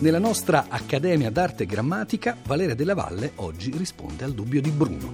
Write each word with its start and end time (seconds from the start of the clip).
Nella 0.00 0.18
nostra 0.18 0.64
Accademia 0.70 1.30
d'Arte 1.30 1.66
Grammatica, 1.66 2.34
Valeria 2.46 2.74
Della 2.74 2.94
Valle 2.94 3.32
oggi 3.36 3.70
risponde 3.76 4.24
al 4.24 4.32
dubbio 4.32 4.62
di 4.62 4.70
Bruno. 4.70 5.12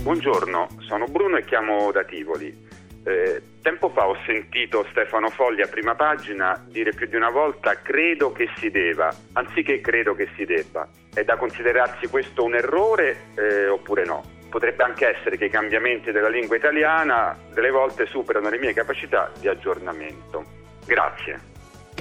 Buongiorno, 0.00 0.68
sono 0.78 1.04
Bruno 1.04 1.36
e 1.36 1.44
chiamo 1.44 1.92
da 1.92 2.02
Tivoli. 2.02 2.56
Eh, 3.04 3.42
tempo 3.60 3.90
fa 3.90 4.08
ho 4.08 4.16
sentito 4.24 4.86
Stefano 4.90 5.28
Fogli 5.28 5.60
a 5.60 5.68
prima 5.68 5.94
pagina 5.94 6.64
dire 6.70 6.92
più 6.94 7.06
di 7.06 7.16
una 7.16 7.28
volta 7.28 7.74
credo 7.82 8.32
che 8.32 8.48
si 8.56 8.70
deva, 8.70 9.14
anziché 9.34 9.82
credo 9.82 10.14
che 10.14 10.30
si 10.34 10.46
debba. 10.46 10.88
È 11.12 11.22
da 11.24 11.36
considerarsi 11.36 12.06
questo 12.06 12.42
un 12.42 12.54
errore 12.54 13.16
eh, 13.34 13.68
oppure 13.68 14.06
no? 14.06 14.33
Potrebbe 14.54 14.84
anche 14.84 15.08
essere 15.08 15.36
che 15.36 15.46
i 15.46 15.50
cambiamenti 15.50 16.12
della 16.12 16.28
lingua 16.28 16.54
italiana 16.54 17.36
delle 17.52 17.70
volte 17.70 18.06
superano 18.06 18.48
le 18.50 18.60
mie 18.60 18.72
capacità 18.72 19.28
di 19.40 19.48
aggiornamento. 19.48 20.44
Grazie. 20.86 21.53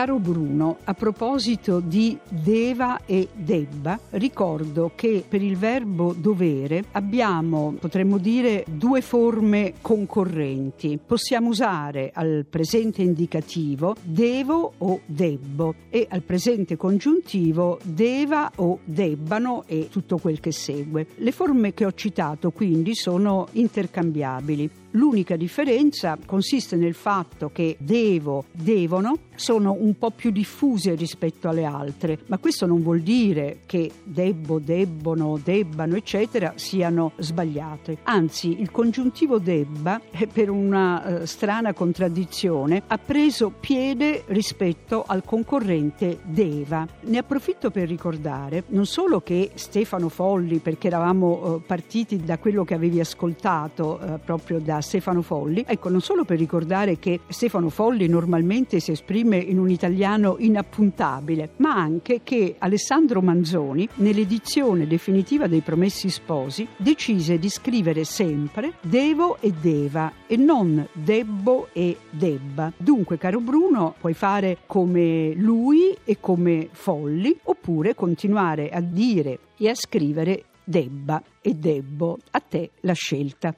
Caro 0.00 0.18
Bruno, 0.18 0.78
a 0.84 0.94
proposito 0.94 1.78
di 1.78 2.18
deva 2.26 3.04
e 3.04 3.28
debba, 3.34 4.00
ricordo 4.12 4.92
che 4.94 5.22
per 5.28 5.42
il 5.42 5.58
verbo 5.58 6.14
dovere 6.14 6.84
abbiamo, 6.92 7.74
potremmo 7.78 8.16
dire, 8.16 8.64
due 8.66 9.02
forme 9.02 9.74
concorrenti. 9.82 10.98
Possiamo 11.04 11.50
usare 11.50 12.12
al 12.14 12.46
presente 12.48 13.02
indicativo 13.02 13.94
devo 14.02 14.72
o 14.78 15.00
debbo 15.04 15.74
e 15.90 16.06
al 16.08 16.22
presente 16.22 16.78
congiuntivo 16.78 17.78
deva 17.84 18.50
o 18.56 18.78
debbano 18.82 19.64
e 19.66 19.88
tutto 19.90 20.16
quel 20.16 20.40
che 20.40 20.50
segue. 20.50 21.08
Le 21.16 21.32
forme 21.32 21.74
che 21.74 21.84
ho 21.84 21.92
citato 21.92 22.52
quindi 22.52 22.94
sono 22.94 23.48
intercambiabili. 23.52 24.70
L'unica 24.94 25.36
differenza 25.36 26.18
consiste 26.24 26.74
nel 26.74 26.94
fatto 26.94 27.50
che 27.52 27.76
devo, 27.78 28.46
devono 28.50 29.18
sono 29.40 29.76
un 29.78 29.89
po' 29.96 30.10
più 30.10 30.30
diffuse 30.30 30.94
rispetto 30.94 31.48
alle 31.48 31.64
altre, 31.64 32.18
ma 32.26 32.38
questo 32.38 32.66
non 32.66 32.82
vuol 32.82 33.00
dire 33.00 33.60
che 33.66 33.90
debbo, 34.02 34.58
debbono, 34.58 35.38
debbano, 35.42 35.96
eccetera, 35.96 36.52
siano 36.56 37.12
sbagliate. 37.16 37.98
Anzi, 38.04 38.60
il 38.60 38.70
congiuntivo 38.70 39.38
debba, 39.38 40.00
eh, 40.10 40.26
per 40.26 40.50
una 40.50 41.22
eh, 41.22 41.26
strana 41.26 41.72
contraddizione, 41.72 42.82
ha 42.86 42.98
preso 42.98 43.50
piede 43.50 44.24
rispetto 44.26 45.04
al 45.06 45.24
concorrente 45.24 46.18
deva. 46.22 46.86
Ne 47.02 47.18
approfitto 47.18 47.70
per 47.70 47.88
ricordare 47.88 48.64
non 48.68 48.86
solo 48.86 49.20
che 49.20 49.50
Stefano 49.54 50.08
Folli, 50.08 50.58
perché 50.58 50.88
eravamo 50.88 51.56
eh, 51.56 51.60
partiti 51.66 52.18
da 52.22 52.38
quello 52.38 52.64
che 52.64 52.74
avevi 52.74 53.00
ascoltato 53.00 54.18
proprio 54.24 54.58
da 54.58 54.80
Stefano 54.80 55.22
Folli. 55.22 55.64
Ecco, 55.66 55.88
non 55.88 56.00
solo 56.00 56.24
per 56.24 56.38
ricordare 56.38 56.98
che 56.98 57.20
Stefano 57.28 57.68
Folli 57.68 58.08
normalmente 58.08 58.80
si 58.80 58.92
esprime 58.92 59.36
in 59.36 59.58
un 59.70 59.76
italiano 59.76 60.36
inappuntabile, 60.38 61.50
ma 61.56 61.74
anche 61.74 62.20
che 62.24 62.56
Alessandro 62.58 63.22
Manzoni, 63.22 63.88
nell'edizione 63.96 64.86
definitiva 64.86 65.46
dei 65.46 65.60
Promessi 65.60 66.10
Sposi, 66.10 66.66
decise 66.76 67.38
di 67.38 67.48
scrivere 67.48 68.04
sempre 68.04 68.74
devo 68.82 69.38
e 69.40 69.52
deva 69.52 70.12
e 70.26 70.36
non 70.36 70.86
debbo 70.92 71.68
e 71.72 71.96
debba. 72.10 72.72
Dunque, 72.76 73.16
caro 73.16 73.40
Bruno, 73.40 73.94
puoi 73.98 74.14
fare 74.14 74.58
come 74.66 75.32
lui 75.34 75.96
e 76.04 76.18
come 76.18 76.68
Folli, 76.72 77.38
oppure 77.44 77.94
continuare 77.94 78.70
a 78.70 78.80
dire 78.80 79.38
e 79.56 79.68
a 79.68 79.74
scrivere 79.74 80.44
debba 80.64 81.22
e 81.40 81.54
debbo. 81.54 82.18
A 82.32 82.40
te 82.40 82.70
la 82.80 82.92
scelta. 82.92 83.54